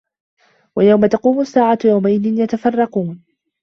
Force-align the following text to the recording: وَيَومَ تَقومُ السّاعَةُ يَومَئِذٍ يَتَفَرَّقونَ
وَيَومَ 0.75 1.05
تَقومُ 1.05 1.41
السّاعَةُ 1.41 1.77
يَومَئِذٍ 1.85 2.25
يَتَفَرَّقونَ 2.39 3.23